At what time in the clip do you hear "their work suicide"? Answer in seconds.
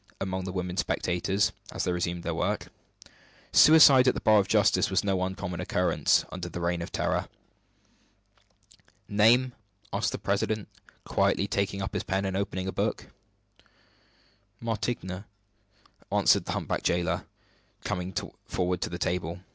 2.23-4.07